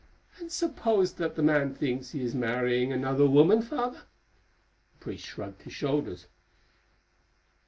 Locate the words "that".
1.13-1.35